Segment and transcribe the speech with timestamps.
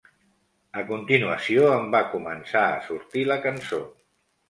[0.81, 3.87] A continuació em va començar a sortir la cançó.